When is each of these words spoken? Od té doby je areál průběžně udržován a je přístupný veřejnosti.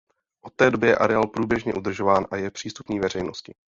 Od 0.43 0.53
té 0.53 0.71
doby 0.71 0.87
je 0.87 0.97
areál 0.97 1.27
průběžně 1.27 1.73
udržován 1.73 2.27
a 2.31 2.35
je 2.35 2.51
přístupný 2.51 2.99
veřejnosti. 2.99 3.53